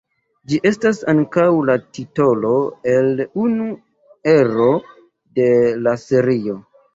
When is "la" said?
1.69-1.75, 5.85-5.95